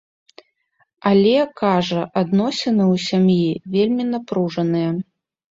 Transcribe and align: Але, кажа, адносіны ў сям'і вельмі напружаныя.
Але, 1.09 1.33
кажа, 1.61 2.01
адносіны 2.21 2.83
ў 2.93 3.05
сям'і 3.07 3.53
вельмі 3.77 4.03
напружаныя. 4.13 4.91